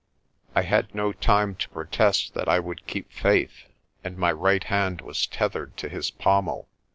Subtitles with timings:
[0.55, 3.65] I had no time to protest that I would keep faith,
[4.03, 6.67] and my right hand was tethered to his pommel.